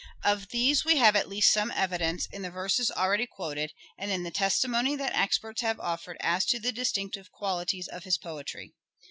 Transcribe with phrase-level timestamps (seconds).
[0.23, 4.23] Of these we have at least some evidence, in the verses already quoted, and in
[4.23, 8.73] the testimony that experts have offered as to the distinctive qualities of his poetry.